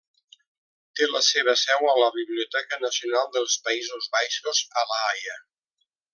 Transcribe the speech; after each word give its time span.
Té 0.99 1.09
la 1.09 1.19
seva 1.27 1.53
seu 1.63 1.85
a 1.89 1.93
la 2.05 2.07
Biblioteca 2.15 2.79
Nacional 2.85 3.29
dels 3.37 3.59
Països 3.69 4.09
Baixos, 4.17 4.65
a 4.83 4.87
La 4.95 4.99
Haia. 5.11 5.39